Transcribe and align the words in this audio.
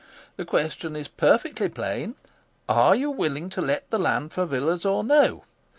The 0.35 0.45
question 0.45 0.95
is 0.95 1.07
perfectly 1.07 1.69
plain. 1.69 2.15
Are 2.67 2.95
you 2.95 3.11
willing 3.11 3.49
to 3.49 3.61
let 3.61 3.87
the 3.91 3.99
land 3.99 4.33
for 4.33 4.47
villas 4.47 4.83
or 4.83 5.03
no? 5.03 5.43